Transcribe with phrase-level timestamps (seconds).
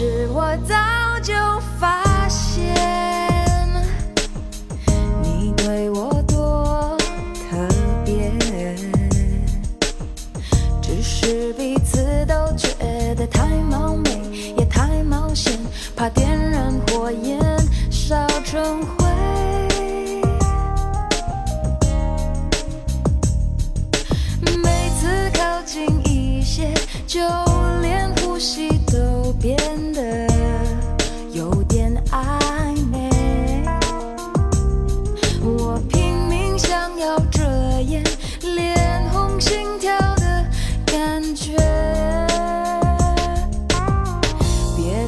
[0.00, 0.74] 是我早
[1.20, 1.34] 就
[1.78, 2.09] 发现。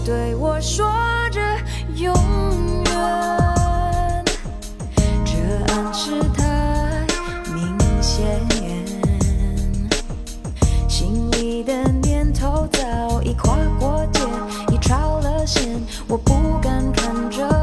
[0.05, 0.85] 对我说
[1.31, 1.41] 着
[1.95, 2.13] 永
[2.85, 4.25] 远
[5.25, 7.07] 这暗示太
[7.55, 8.25] 明显。
[10.89, 14.21] 心里的念头早已跨过界
[14.73, 17.62] 已超了线我不敢看着。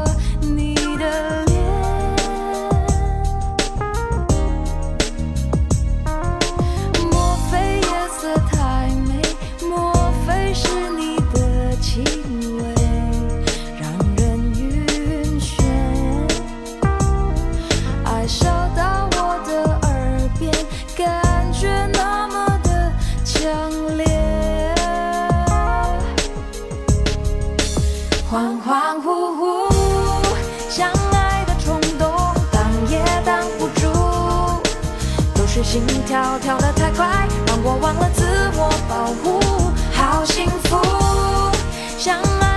[28.70, 29.68] 恍惚惚，
[30.68, 32.08] 相爱的冲动
[32.52, 34.62] 挡也挡不住，
[35.34, 39.40] 都是心跳跳得太快，让我忘了自我保护。
[39.92, 40.78] 好幸福，
[41.98, 42.49] 相爱。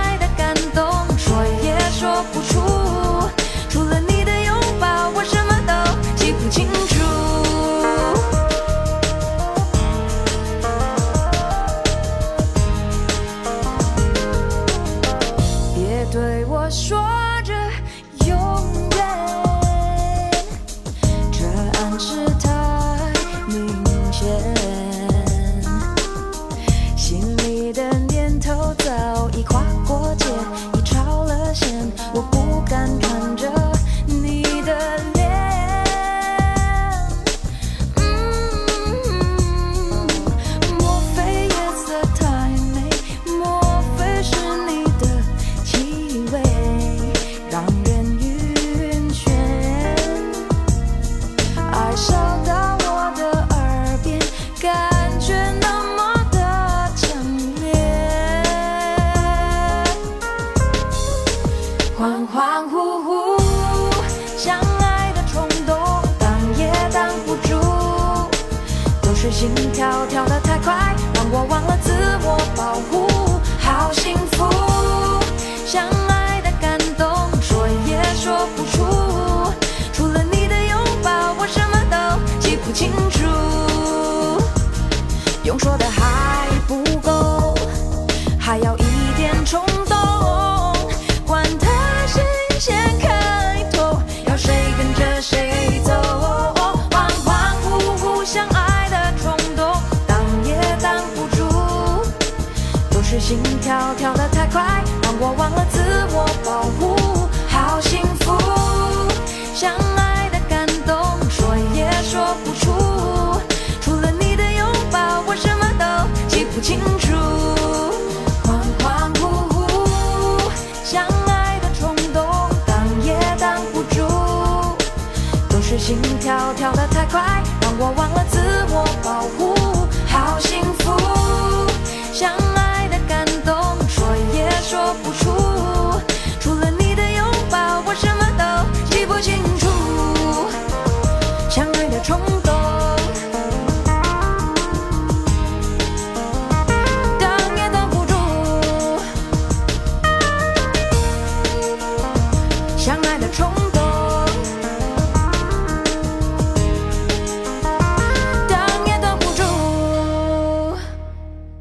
[126.04, 129.53] 心跳跳得太快，让我忘了自我保护。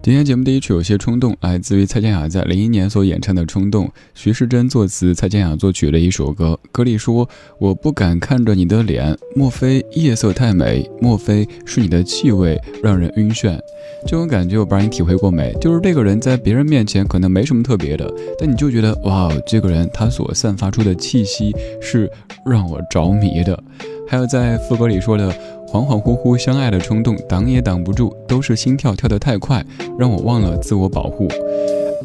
[0.04, 6.60] 今天节目第一曲有些冲动，来自于蔡健雅在零一年所演唱的《冲动》，徐世珍作词，蔡健雅作曲的一首歌。
[6.74, 10.86] 歌里说：“我不敢看着你的脸，莫非夜色太美？
[11.00, 13.58] 莫非是你的气味让人晕眩？”
[14.06, 15.54] 这种感觉我不知道你体会过没？
[15.62, 22.12] 就是这个人在别人面前可能没什么特别的，但你就觉得哇，这个人他所散发出的气息是
[22.46, 23.58] 让我着迷的。
[24.06, 25.34] 还有在副歌里说的。
[25.74, 29.66] 恍恍惚惚相爱的冲动，挡也挡不住，都是心跳跳得太快，
[29.98, 31.28] 让我忘了自我保护。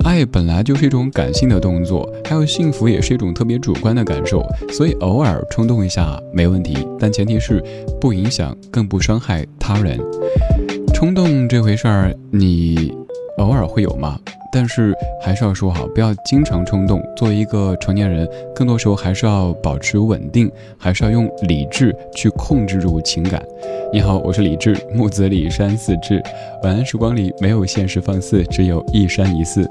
[0.05, 4.43] 爱本来就是一种感性的动作，还有幸福也是一种特别主观的感受，
[4.73, 7.62] 所以偶尔冲动一下没问题，但前提是
[8.00, 10.00] 不影响，更不伤害他人。
[10.94, 12.91] 冲动这回事儿，你
[13.38, 14.19] 偶尔会有吗？
[14.50, 17.02] 但是还是要说好，不要经常冲动。
[17.14, 23.43] 作为一个成年人，更多时候还是要保持稳定，还是要用理智去控制住情感。
[23.93, 26.23] 你好，我是李智，木子李山四志。
[26.62, 29.69] 晚安时光里没有现实放肆，只有一山一寺。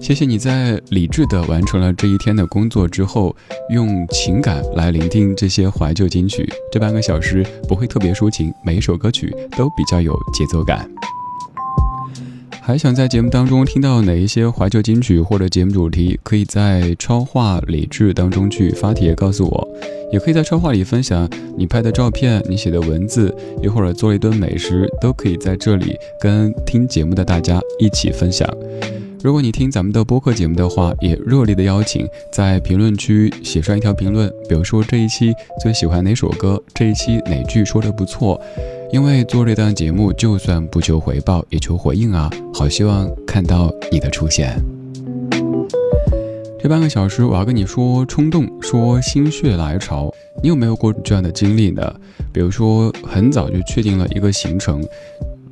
[0.00, 3.34] 谢谢你在理智的完成了这一天的工作之后，
[3.70, 6.48] 用情感来聆听这些怀旧金曲。
[6.70, 10.88] 这半个小时不会特别抒情，每一首歌曲都比较有节奏感。
[12.64, 19.68] 还想在节目当中听到哪一些怀旧金曲或者节目主题，可以在超话理智当中去发帖告诉我，
[20.12, 21.28] 也可以在超话里分享
[21.58, 28.48] 你拍的照片、你写的文字，又或者做了一顿美食，都可以在这里跟听节目的大家一起分享。
[29.24, 38.40] 如果你听咱们的播客节目的话，也热烈的邀请在评论区写上一条评论，比如说这一期最喜欢哪首歌，这一期哪句说的不错。
[38.92, 42.28] 因为做这档节目，就算不求回报，也求回应啊！
[42.52, 44.54] 好希望看到你的出现。
[46.60, 50.12] 这半个小时，我要跟你说冲动，说心血来潮。
[50.42, 51.90] 你有没有过这样的经历呢？
[52.34, 54.84] 比如说，很早就确定了一个行程，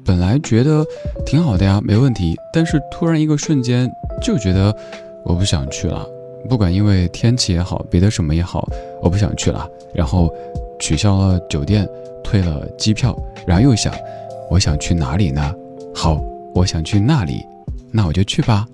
[0.05, 0.85] 本来觉得
[1.25, 2.37] 挺好的呀，没问题。
[2.53, 3.91] 但是突然一个瞬间，
[4.23, 4.77] 就觉得
[5.25, 6.07] 我不想去了。
[6.47, 8.69] 不管因为天气也好，别的什么也好，
[9.03, 9.67] 我不想去了。
[9.95, 10.31] 然后
[10.81, 11.89] 取消了酒店。
[12.23, 13.93] 退了机票，然后又想，
[14.51, 15.53] 我想去哪里呢？
[15.93, 16.21] 好，
[16.55, 17.45] 我想去那里，
[17.91, 18.69] 那我就去吧。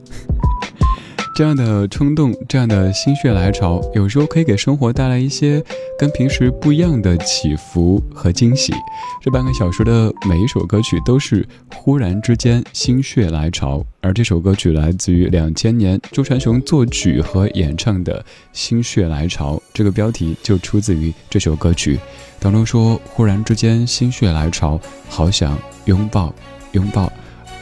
[1.37, 5.63] 这样的冲动，这样的心血来潮，有时候可以给生活带来一些
[5.99, 8.73] 跟平时不一样的起伏和惊喜。
[9.21, 18.19] 这半个小时的每一首歌曲都是忽然之间心血来潮，而这首歌曲来自于两千年周传雄作曲和演唱的
[18.55, 22.01] 《心血来潮》，这个标题就出自于这首歌曲
[22.41, 26.35] 当中说：“忽然之间心血来潮，好想拥抱
[26.73, 27.13] 拥抱。”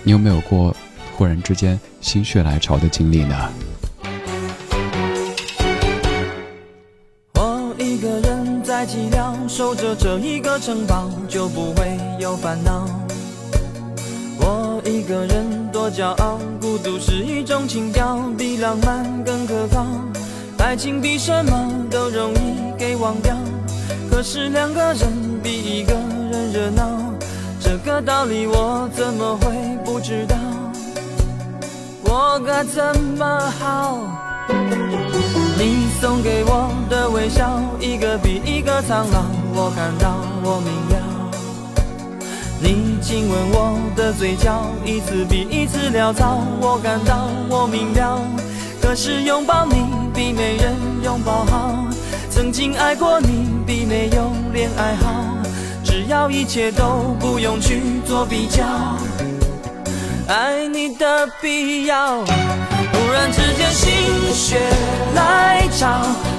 [0.07, 0.73] 你有没有过？
[1.17, 3.37] 忽然之间心血来潮的经历呢？
[7.35, 12.87] 我一个人在寂寥，守着这一个城堡，就不会有烦恼。
[14.41, 19.87] 我一个人多骄傲，孤独是一种情调，比浪漫更可靠。
[20.59, 23.37] 爱情比什么都容易给忘掉，
[24.11, 25.09] 可是两个人
[25.43, 25.95] 比一个
[26.33, 27.15] 人热闹，
[27.61, 29.53] 这个道理我怎么会
[29.85, 30.35] 不知道？
[32.05, 32.83] 我该怎
[33.19, 33.99] 么好？
[35.59, 39.25] 你送给我的微笑，一个比一个苍老。
[39.55, 40.97] 我看到，我明了。
[42.61, 46.43] 你亲吻我的嘴角，一次比一次潦草。
[46.61, 48.21] 我感到，我明了。
[48.81, 51.75] 可是拥抱你比没人拥抱好。
[52.31, 55.25] 曾经爱过你比没有恋爱好。
[55.83, 58.65] 只要一切都不用去做比较。
[60.27, 63.93] 爱你的必要，忽然之间心
[64.33, 64.59] 血
[65.15, 65.87] 来潮，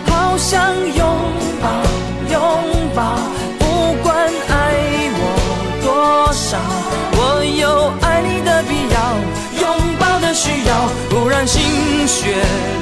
[0.08, 1.06] 好想拥
[1.62, 1.70] 抱
[2.32, 2.39] 拥
[2.96, 3.15] 抱，
[3.60, 4.18] 不管
[4.50, 4.74] 爱
[5.13, 5.22] 我
[5.84, 6.58] 多少，
[7.13, 8.98] 我有爱你的必要，
[9.62, 10.89] 拥抱的需要。
[11.12, 12.38] 忽然心血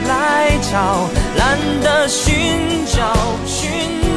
[0.07, 3.13] 来潮，懒得寻找
[3.45, 3.69] 寻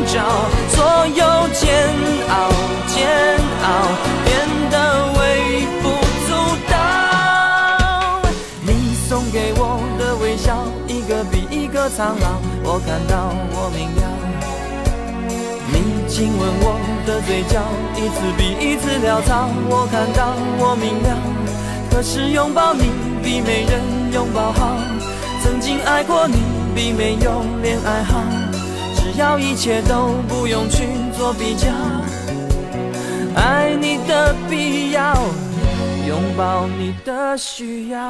[0.07, 0.23] 找，
[0.71, 1.91] 所有煎
[2.29, 2.49] 熬
[2.87, 3.09] 煎
[3.65, 3.67] 熬
[11.89, 14.03] 苍老，我看到，我明了。
[15.73, 17.63] 你亲吻我的嘴角，
[17.95, 19.49] 一次比一次潦草。
[19.69, 21.17] 我看到，我明了。
[21.91, 22.91] 可是拥抱你
[23.23, 23.81] 比没人
[24.13, 24.77] 拥抱好。
[25.43, 26.37] 曾经爱过你
[26.75, 28.23] 比没有恋爱好。
[28.97, 31.69] 只要一切都不用去做比较。
[33.35, 35.15] 爱你的必要，
[36.09, 38.01] 拥抱你的需要。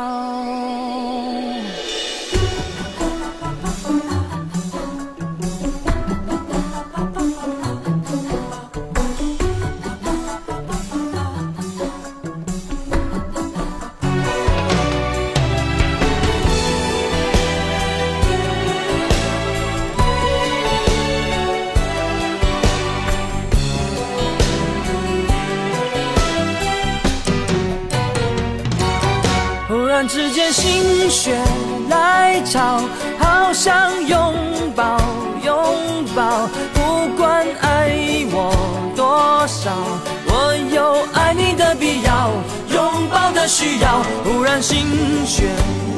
[43.57, 44.03] 需要。
[44.23, 44.87] 忽然心
[45.25, 45.49] 血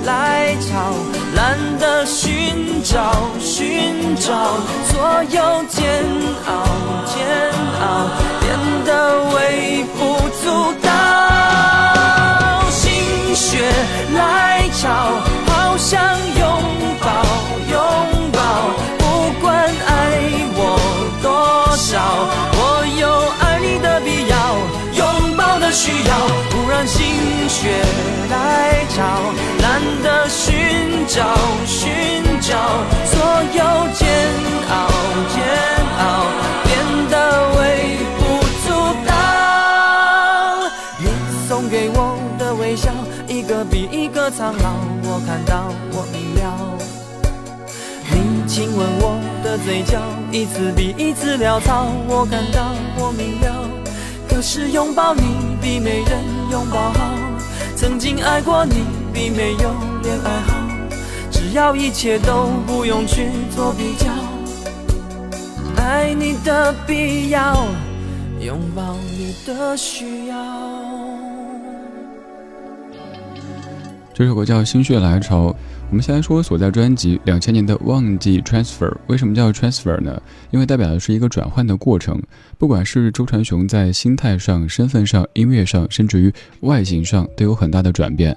[0.04, 0.94] 来潮，
[1.34, 4.54] 懒得寻找寻找，
[4.86, 5.97] 所有煎
[28.98, 29.04] 潮，
[29.62, 31.22] 懒得寻找
[31.64, 31.88] 寻
[32.40, 32.58] 找，
[33.06, 33.20] 所
[33.54, 33.62] 有
[33.94, 34.08] 煎
[34.68, 34.74] 熬
[35.32, 35.38] 煎
[35.98, 36.02] 熬
[36.64, 36.68] 变
[37.08, 37.14] 得
[37.54, 37.60] 微
[38.18, 38.20] 不
[38.66, 38.66] 足
[39.06, 39.10] 道。
[40.98, 41.06] 你
[41.48, 42.90] 送给我的微笑，
[43.28, 44.74] 一个比一个苍老，
[45.04, 46.44] 我看到我明了。
[48.10, 50.00] 你亲吻我的嘴角，
[50.32, 53.64] 一次比一次潦草，我感到我明了。
[54.28, 55.22] 可是拥抱你
[55.62, 56.18] 比没人
[56.50, 57.10] 拥抱好，
[57.80, 58.82] 曾经爱过你
[59.14, 60.58] 比没有恋爱好。
[61.30, 64.08] 只要一切都不用去做比较，
[65.76, 67.68] 爱你的必要，
[68.40, 70.36] 拥抱你的需要。
[74.12, 75.50] 这首歌叫《心血来潮》。
[75.90, 80.20] 我们先来说所在专辑两千年的《忘记 Transfer》，为什么叫 Transfer 呢？
[80.50, 82.20] 因为代表的是一个转换的过程。
[82.58, 86.30] 不管是周传雄在心态上、身份上、音乐上，甚至于
[86.60, 88.36] 外形上，都有很大的转变。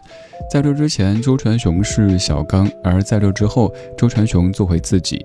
[0.49, 5.21] 在这之前，周传雄是小刚；而在这之后，周传雄做回自己。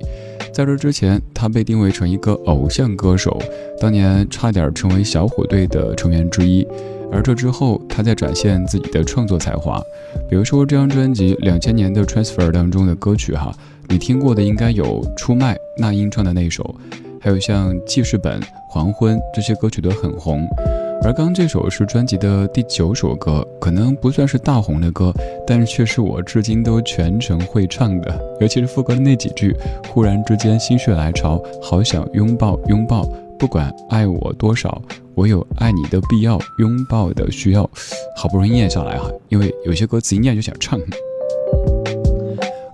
[0.52, 3.40] 在这之前，他被定位成一个偶像歌手，
[3.80, 6.66] 当年差点成为小虎队的成员之一。
[7.12, 9.80] 而这之后，他在展现自己的创作才华，
[10.28, 13.52] 比如说这张专辑两千年的《Transfer》当中的歌曲哈，
[13.88, 16.74] 你听过的应该有《出卖》那英唱的那首，
[17.20, 20.46] 还有像《记事本》《黄昏》这些歌曲都很红。
[21.02, 25.12] 而刚这首是专辑的第九首歌，可能不算是大红的歌，
[25.46, 29.54] 但是却是我至今都全程会唱的，尤其是副歌的那几句
[29.92, 33.06] ：“忽然之间心血来潮，好想拥抱拥抱，
[33.38, 34.80] 不管爱我多少。”
[35.16, 37.62] 我有爱你的必要，拥抱的需要，
[38.18, 40.78] 好不容易念下来哈，因为有些歌词一念就想唱。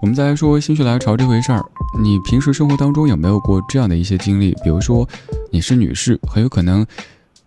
[0.00, 1.64] 我们再来说心血来潮这回事儿，
[2.02, 4.50] 你平时生活当中有没有过这样的一些经历？
[4.64, 5.09] 比如说
[5.52, 6.85] 你是女士，很有可能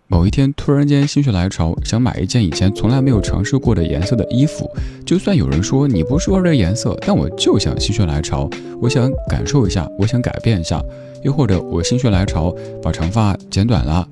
[0.06, 4.66] 某一天突然间心血来潮，想买一件以前从来没有尝试过的颜色的衣服，
[5.04, 8.48] 就算有人说你不适合这颜色，但我就想心血来潮，
[8.80, 10.82] 我想感受一下，我想改变一下，
[11.26, 14.08] 又或者我心血来潮把长发剪短了。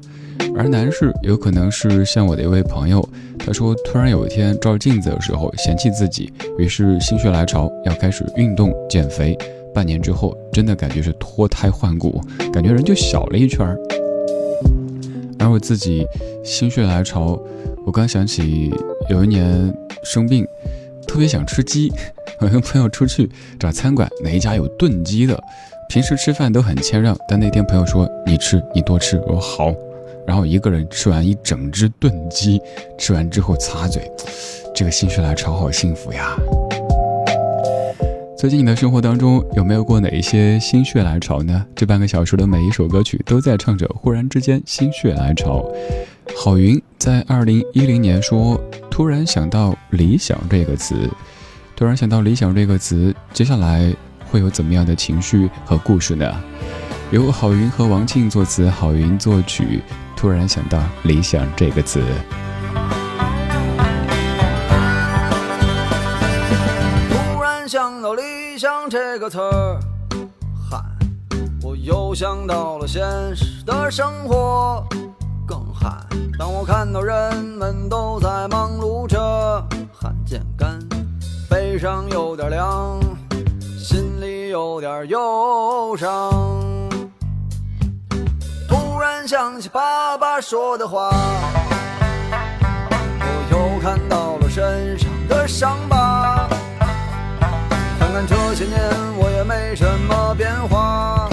[0.57, 9.39] 而男士有可能是像我的一位朋友，他说突然有一天照镜子的时候嫌弃自己，于是心血来潮要开始运动减肥，
[9.73, 12.21] 半年之后真的感觉是脱胎换骨，
[12.53, 13.79] 感觉人就小了一圈儿。
[15.39, 16.05] 而我自己
[16.45, 17.41] 心血来潮，
[17.87, 18.75] 我刚想起
[19.09, 20.45] 有一年生病，
[21.07, 21.93] 特别想吃鸡，
[22.41, 25.41] 我跟朋友出去找餐馆，哪一家有炖鸡的？
[25.95, 29.73] 平时吃饭都很谦让，但那天朋友说你吃，你多吃，我说好。
[30.27, 32.61] 然后一个人吃完一整只炖鸡，
[32.99, 34.03] 吃完之后擦嘴，
[34.75, 36.35] 这个心血来潮好幸福呀！
[38.37, 41.65] 最近你的生活当中有没有过哪一些心血来潮呢？
[41.77, 45.65] 这半个小时的每一首歌曲都在唱着忽然之间心血来潮。
[46.37, 48.61] 郝云在二零一零年说
[48.91, 51.09] ：“突然想到理想这个词，
[51.77, 53.95] 突然想到理想这个词，接下来
[54.35, 56.29] 会有怎么样的情绪和故事呢？”
[57.13, 59.81] 由郝云和王庆作词，郝云作曲。
[60.17, 62.03] 突然想到“理想”这个词。
[67.13, 69.79] 突然想到“理想”这个词儿，
[70.69, 70.83] 嗨，
[71.63, 73.01] 我又想到了现
[73.37, 74.85] 实的生活，
[75.47, 75.89] 更嗨。
[76.37, 79.17] 当我看到人们都在忙碌着，
[79.93, 80.81] 汗渐干，
[81.49, 82.99] 背上有点凉，
[84.95, 86.31] 点忧伤。
[88.69, 91.11] 突然想起爸爸说的话，
[93.21, 96.49] 我又看到了身上的伤疤。
[97.99, 98.79] 看看这些年
[99.19, 101.29] 我也没什么变化，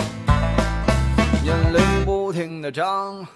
[1.44, 3.28] 年龄不停的长，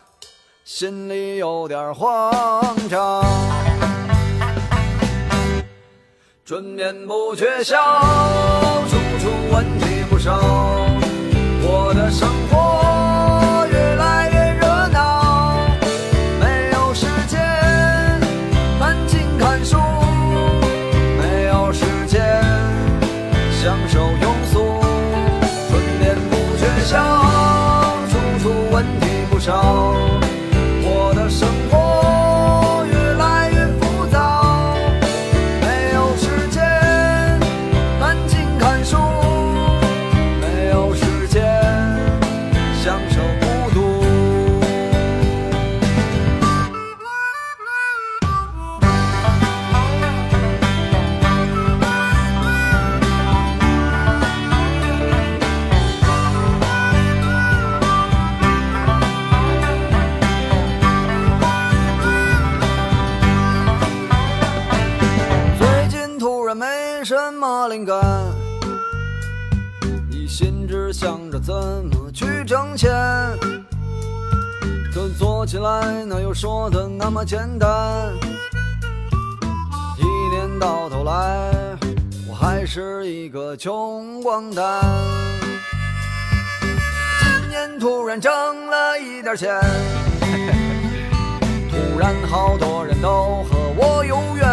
[0.63, 3.23] 心里有点慌张。
[6.45, 7.75] 春眠不觉晓，
[8.87, 9.74] 处处闻
[10.25, 10.41] 上，
[11.61, 15.55] 我的生活越来越热闹，
[16.39, 17.39] 没有时间
[18.81, 19.77] 安静看书，
[21.21, 22.41] 没有时间
[23.61, 24.81] 享受庸俗，
[25.69, 26.97] 春眠不觉晓，
[28.09, 29.84] 处处问题不少。
[70.25, 72.91] 一心只想着怎么去挣钱，
[74.91, 78.11] 可做起来哪有说的那么简单？
[79.99, 80.03] 一
[80.35, 81.77] 年到头来，
[82.27, 84.81] 我还是一个穷光蛋。
[87.19, 88.33] 今年突然挣
[88.65, 89.61] 了一点钱，
[91.69, 94.49] 突然好多人都和我有缘，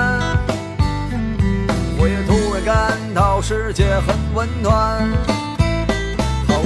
[1.98, 5.08] 我也突然感到世界很温暖，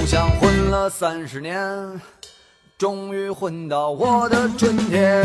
[0.06, 2.00] 像混了三十年，
[2.78, 5.25] 终于混到我的春天。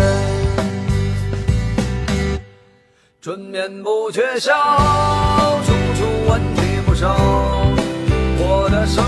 [3.21, 4.51] 春眠不觉晓，
[5.63, 7.15] 处处问题不少，
[8.39, 9.05] 我的生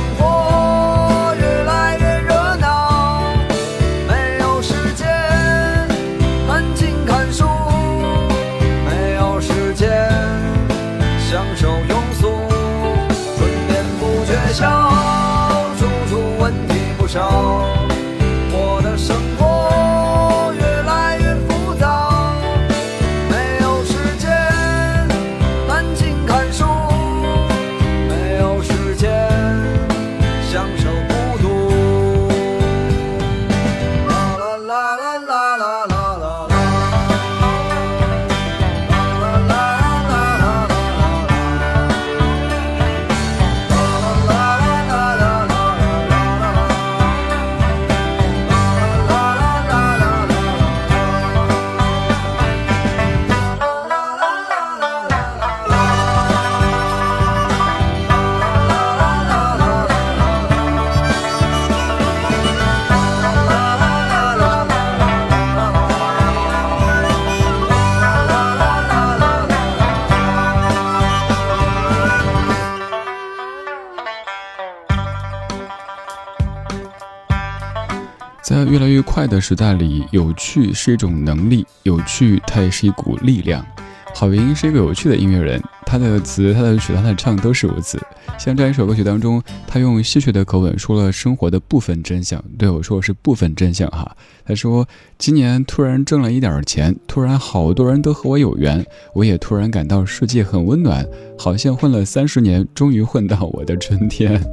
[79.24, 83.66] 快的时代里，有趣是一种能力，有趣它也是一股力量。
[84.14, 87.98] 郝云是一个有趣的音乐人，他的词、他的曲、他的唱都是如此。
[88.38, 92.44] 像这样一首歌曲当中，他用戏谑的口吻说了生活的部分真相。
[92.58, 94.14] 对我说是部分真相哈。
[94.46, 94.86] 他说
[95.18, 101.08] 今年突然挣了一点钱，突然好多人都和我有缘，我也突然感到世界很温暖，
[101.40, 104.44] 好像混了三十年，终于混到我的春天。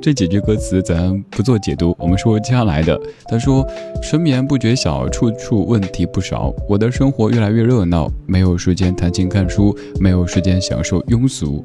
[0.00, 2.98] 这几句歌词咱不做解读，我们说接下来的。
[3.26, 3.66] 他说
[4.00, 6.54] ：“春眠不觉晓，处处问题不少。
[6.68, 11.64] 我的生活越来越热闹，没有时间弹琴看书，没有时间享受庸俗。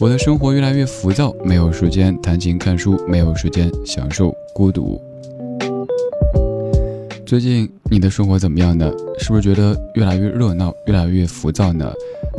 [0.00, 5.00] 我的生活越来越浮躁，没有时间弹琴看书，没有时间享受孤独。”
[7.26, 8.90] 最近你的生活怎么样呢？
[9.18, 11.92] 是不是觉得越来越热闹，越来越浮躁呢？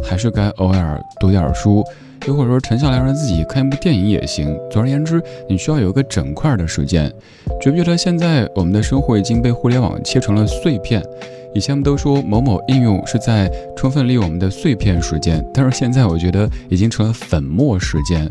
[0.04, 1.84] 还是该偶尔读点书？
[2.26, 4.58] 又或者说沉下来让自己看一部电影也行。
[4.72, 7.12] 总而言之，你需要有一个整块的时间。
[7.62, 11.04] 觉不觉得现在我们的生活已经被互联网切成了碎片？
[11.54, 18.30] 以前我们都说某某应用是在充分利用我们的碎片时间，但是现在我觉得已经成了粉末时间。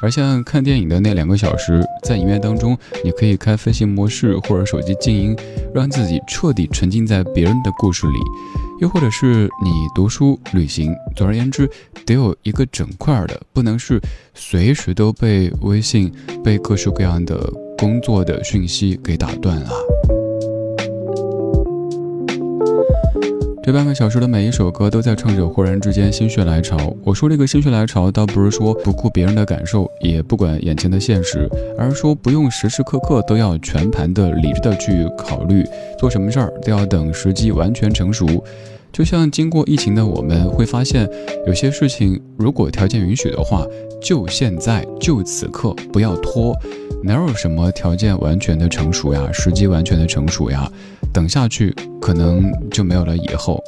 [0.00, 5.36] 而像看电影的那两个小时，在影院当中，你可以开飞行模式或者手机静音，
[5.74, 8.67] 让自己彻底沉浸在别人的故事里。
[8.80, 11.68] 又或者是你读书、旅行，总而言之，
[12.06, 14.00] 得有一个整块的，不能是
[14.34, 16.12] 随时都被微信、
[16.44, 19.70] 被各式各样的工作的讯息给打断啊。
[23.68, 26.78] 这半个小时的每一首歌都在唱着忽然之间心血来潮。
[27.04, 35.66] 我说这个心血来潮，倒不是说不顾别人的感受，也不管眼前的现实，而是说不用时时刻刻都要全盘的理智的去考虑，
[35.98, 38.42] 做什么事儿都要等时机完全成熟。
[38.90, 41.06] 就像经过疫情的我们会发现，
[41.46, 43.66] 有些事情如果条件允许的话，
[44.00, 46.56] 就现在就此刻，不要拖。
[47.02, 50.70] 哪有什么条件完全的成熟呀，时机完全的成熟呀？
[51.12, 53.62] 等下去可能就没有了以后。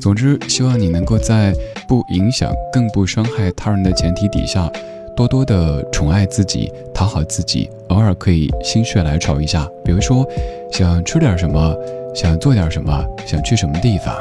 [0.00, 1.52] 总之，希望你能够在
[1.88, 4.70] 不影响、更不伤害他人的前提底下，
[5.16, 10.26] 多多的宠爱自己，讨好自己，偶尔可以心血来潮一下，比如说
[10.70, 11.76] 想吃点什么，
[12.14, 14.14] 想做点什么，想去什么地方。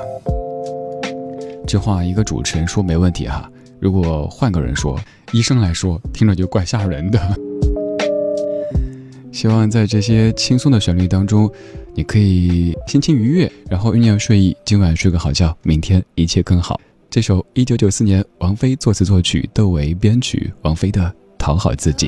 [1.67, 3.49] 这话一个主持人说没问题哈，
[3.79, 4.99] 如果换个人说，
[5.33, 7.19] 医生来说，听着就怪吓人的。
[9.39, 11.49] 希望在这些轻松的旋律当中，
[11.95, 16.77] 你可以心情愉悦，然后酝酿睡意，今晚睡个好觉，明天一切更好。
[17.09, 21.03] 这首一九九四年王菲作词作曲，窦唯编曲，王菲的
[21.37, 22.07] 《讨好自己》。